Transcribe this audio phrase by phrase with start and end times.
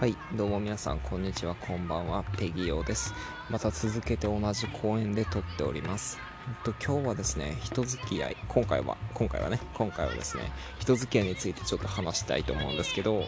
[0.00, 3.12] はい、どうも皆さん、こんにちは、こんばんは、ペギオです。
[3.50, 6.18] また続けて同じ公園で撮っております。
[6.62, 13.24] と今日はですね、人付き合い、今回は、今回はね、今回はですね、人付き合いについてちょっと話したいと思うんですけど、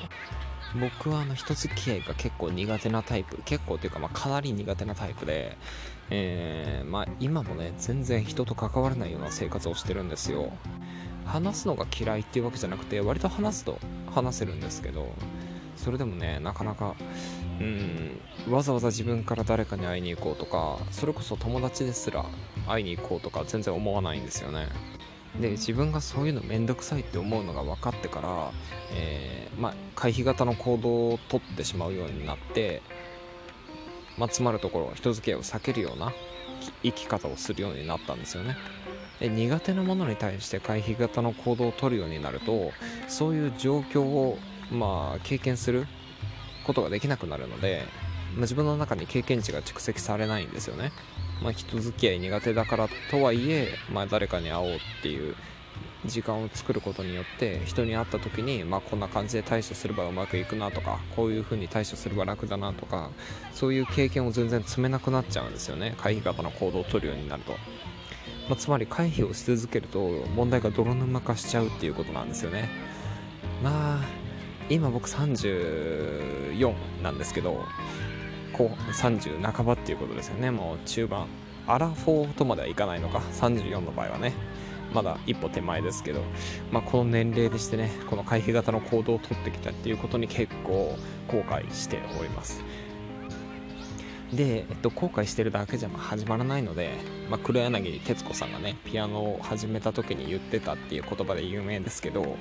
[0.81, 5.59] 僕はあの人付き合いが結構苦手なタイプ、結構というか、まあ、かなり苦手なタイプで、
[6.11, 10.53] えー、まあ、今もね、全然人と関わらないような生活をしてるんですよ。
[11.27, 13.81] 話すのが嫌いっていうわけじゃなくて、割と話すと
[14.15, 15.13] 話せるんですけど、
[15.81, 16.95] それでもねなかなか
[17.61, 18.21] うん
[18.53, 22.27] わざわざ自分から誰かに会いに行こうとかそれこそ友達ですら
[22.69, 24.69] 会いに行こうとか全然思わないんですよね。
[25.41, 28.51] で自分がそういうの面倒くさいって思うのが分かってから、
[28.93, 32.83] えー、まあ、回避型の行動をとってしまうようになって、
[34.19, 36.13] まあ、つまるところ人付き合いを避けるような
[36.83, 38.57] 生き方をするようになったんですよね。
[39.21, 42.73] で苦手なものに対して回避型の行動をとるようになると
[43.07, 44.39] そういう状況を
[44.71, 45.87] まあ、経験する
[46.65, 47.85] ことができなくなるので、
[48.35, 50.93] まあ、自分の中に経験値が蓄積されないんですよね。
[51.43, 55.35] まあ、人付き合い苦手だからとはいえ、まあ、誰かに会おうっていう
[56.05, 63.11] 時間を作ることによって人に会った時に、まあ、こんな感じで対処すればうまくいくなとかこういう風に対処すれば楽だなとか
[63.53, 65.95] そういう経験を全然積めなくなっちゃうんですよね。
[65.99, 67.59] 回避型の行動をとるようになると、ま
[68.53, 70.01] あ、つまり回避をし続けると
[70.35, 72.69] 問題が泥沼化しちゃうっていうことなんですよね。
[73.63, 74.30] まあ
[74.71, 77.65] 今僕34なんですけど
[78.53, 80.51] こう30半ばっていうことですよね。
[80.51, 81.27] もう中盤。
[81.67, 84.33] アラフォーとまではいかないのか？34の場合はね。
[84.93, 86.23] まだ一歩手前ですけど、
[86.73, 90.97] まあ、この年齢でしてねこの回避型の行動をとってきたっていうことに結構
[91.29, 92.65] 後悔しております。
[94.33, 96.93] で、えっと、後悔してるだけじゃ始まらないので、
[97.29, 102.37] まあ、黒柳徹子さんがねピアノを始めた時に言ってたっていう言葉で有名ですけど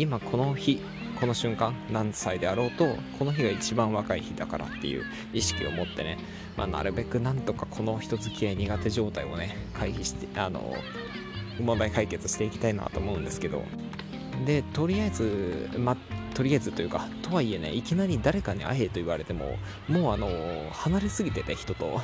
[0.00, 0.80] 今この日
[1.20, 6.16] この瞬間何歳であろうとこの日が一番若い日だからっていう意識を持ってね、
[6.56, 10.74] まあ、なるべくなんとかこの人付き合い苦手状態をね回避してあの
[11.60, 13.62] 問題解決していきたいなと思うんですけど。
[14.46, 15.98] でとりあえずま
[16.32, 20.28] とりあえずというかとはいえねいきなり誰かに会えと言われてももうあの
[20.70, 22.00] 離れすぎてて人と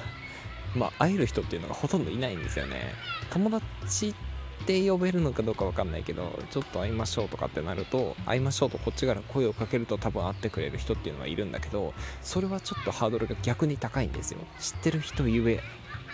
[0.75, 2.93] まあ、会える人っていうのがほとんどいないんですよね。
[3.31, 4.15] 友達
[4.63, 14.41] って呼べるのかどうか分かんないけどちょっと会いましょうとかってなると会いましょうとこっちから声をかけると多分会ってくれる人っていうのはいるんだけどそれはちょっとハードルが逆に高いんですよ。
[14.59, 15.61] 知ってる人ゆえ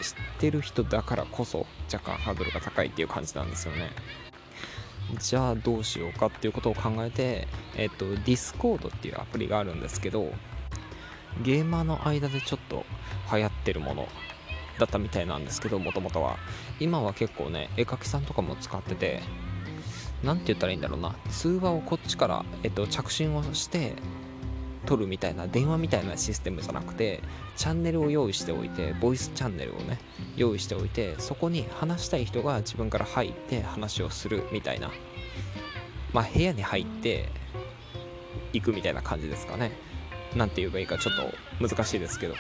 [0.03, 3.91] 知ってる人だからこそ若干ハードルが高いっていう感じなんですよね。
[5.19, 10.33] じゃあどうしようかっていうことを考えて、えっと、Discord っていうアプリがあるんですけど
[11.43, 12.85] ゲーマーの間でちょっと
[13.31, 14.09] 流行ってるもの。
[14.83, 16.39] だったみたいなんですけどもともとは。
[16.81, 19.23] 今は結構ね絵描きさんとかも使ってて
[20.25, 21.15] 何て言ったらいいんだろうな。
[21.31, 23.95] 通話をこっちから、えっと、着信をして
[24.87, 27.23] 取るみたいな電話みたいなシステムじゃなくて
[27.57, 29.99] チャンネルを用意しておいてボイスチャンネルをね
[30.37, 34.91] 用意しておいてそこに話したい人が自分から入って話をするみたいな。
[36.13, 37.31] まあ部屋に入って
[38.53, 39.73] 行くみたいな感じですかね。
[40.35, 41.17] 何て言えばいいかちょっ
[41.61, 42.35] と難しいですけど。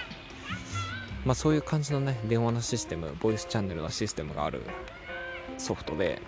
[1.24, 4.62] まあ、そういう感じのね電話のシステムボイスチャンネルのシステムがある
[5.56, 6.20] ソフトで、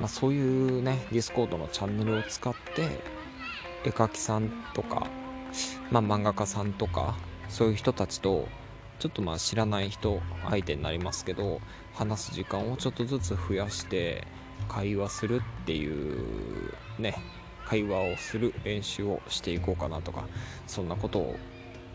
[0.00, 2.88] まあ、そういうねディスコードのチャンネルを使って
[3.84, 5.06] 絵描きさんとか、
[5.90, 7.16] まあ、漫画家さんとか
[7.48, 8.48] そういう人たちと
[8.98, 11.60] ちょっとまあ知らない人相手になりますけど
[11.92, 14.26] 話す時間をちょっとずつ増やして
[14.68, 17.16] 会話するっていうね
[17.66, 20.26] 会話をする練習をしていこうかなとか
[20.66, 21.36] そんなことを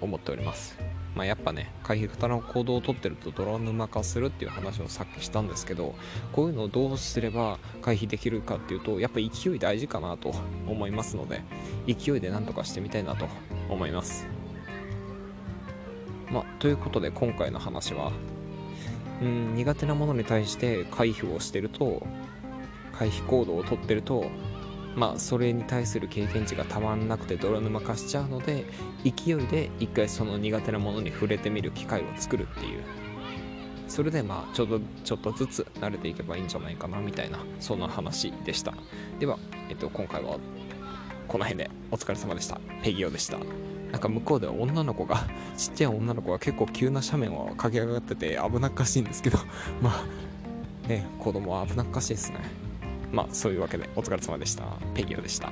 [0.01, 0.77] 思っております。
[1.15, 5.95] まあ、やっぱね回避型の行動をとってると泥沼化するっていう話をさっきしたんですけど
[6.31, 10.33] こういうのをどうすれば回避できるかっていうとやっぱ勢い大事かなと
[10.67, 11.41] 思いますので
[11.87, 13.27] 勢いで何とかしてみたいなと
[13.69, 14.27] 思います
[16.31, 18.11] まあ、ということで今回の話は
[19.21, 22.05] うん苦手なものに対して回避をしてると
[22.93, 24.25] 回避行動をとってると
[24.99, 28.65] まあそれに対する経験値がたまんなくて泥沼化しちゃうので
[29.05, 32.83] 勢いで一回その苦手なものに触れてみる機会を作るっていう。
[33.87, 38.73] それでまあちょっとちょっとずつ慣れていけばいいんじゃないかなみたいなそんな話でした。
[39.19, 40.37] では、えっと、今回は
[41.27, 42.59] この辺でお疲れ様でした。
[42.83, 43.39] ペギオでした。
[43.91, 49.39] なんか向こうでは女の子が ちっちゃい女の子が結構急な斜面を駆け上がってて危なっかしいんですけど。
[49.81, 52.68] まあね子供は危なっかしいですね。
[53.11, 54.63] まあそういうわけでお疲れ様でした。
[54.93, 55.51] ペギオでした。